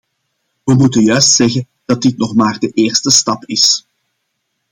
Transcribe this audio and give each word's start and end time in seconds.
We 0.63 0.73
moeten 0.75 1.03
juist 1.03 1.31
zeggen 1.31 1.67
dat 1.85 2.01
dit 2.01 2.17
nog 2.17 2.35
maar 2.35 2.59
de 2.59 2.69
eerste 2.69 3.09
stap 3.11 3.45
is. 3.45 3.85